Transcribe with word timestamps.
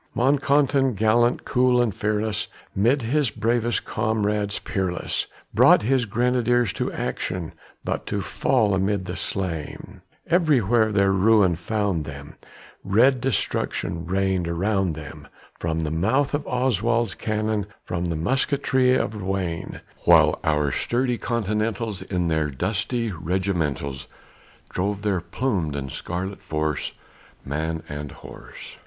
Monckton, 0.15 0.95
gallant, 0.95 1.45
cool, 1.45 1.79
and 1.79 1.93
fearless, 1.93 2.47
'mid 2.75 3.03
his 3.03 3.29
bravest 3.29 3.85
comrades 3.85 4.57
peerless, 4.57 5.27
Brought 5.53 5.83
his 5.83 6.05
grenadiers 6.05 6.73
to 6.73 6.91
action 6.91 7.53
but 7.85 8.07
to 8.07 8.23
fall 8.23 8.73
amid 8.73 9.05
the 9.05 9.15
slain; 9.15 10.01
Everywhere 10.25 10.91
their 10.91 11.11
ruin 11.11 11.55
found 11.55 12.05
them; 12.05 12.33
red 12.83 13.21
destruction 13.21 14.07
rained 14.07 14.47
around 14.47 14.95
them 14.95 15.27
From 15.59 15.81
the 15.81 15.91
mouth 15.91 16.33
of 16.33 16.47
Oswald's 16.47 17.13
cannon, 17.13 17.67
from 17.85 18.05
the 18.05 18.15
musketry 18.15 18.95
of 18.95 19.21
Wayne; 19.21 19.81
While 20.05 20.39
our 20.43 20.71
sturdy 20.71 21.19
Continentals, 21.19 22.01
in 22.01 22.27
their 22.27 22.49
dusty 22.49 23.11
regimentals, 23.11 24.07
Drove 24.71 25.03
their 25.03 25.21
plumed 25.21 25.75
and 25.75 25.91
scarlet 25.91 26.41
force, 26.41 26.93
man 27.45 27.83
and 27.87 28.11
horse. 28.13 28.79